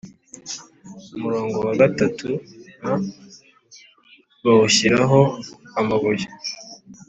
Umurongo 1.15 1.57
wa 1.67 1.73
gatatu 1.81 2.27
m 2.83 2.85
bawushyiraho 4.43 5.21
amabuye 5.79 6.25